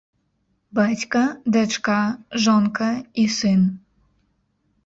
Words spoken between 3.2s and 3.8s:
і сын.